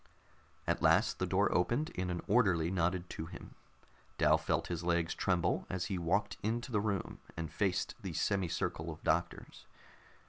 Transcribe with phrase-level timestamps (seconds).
[0.65, 3.53] At last the door opened, and an orderly nodded to him.
[4.17, 8.47] Dal felt his legs tremble as he walked into the room and faced the semi
[8.49, 9.67] circle of doctors.